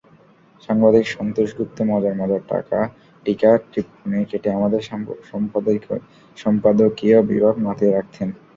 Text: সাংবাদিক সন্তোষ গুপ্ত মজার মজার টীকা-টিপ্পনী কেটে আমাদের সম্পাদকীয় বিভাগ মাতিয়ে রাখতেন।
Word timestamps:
সাংবাদিক 0.63 1.05
সন্তোষ 1.07 1.49
গুপ্ত 1.57 1.77
মজার 1.89 2.13
মজার 2.19 2.41
টীকা-টিপ্পনী 3.25 4.19
কেটে 4.29 4.49
আমাদের 4.57 4.81
সম্পাদকীয় 6.37 7.17
বিভাগ 7.29 7.55
মাতিয়ে 7.65 7.91
রাখতেন। 7.91 8.29